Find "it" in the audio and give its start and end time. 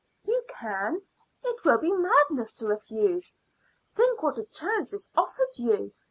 1.43-1.63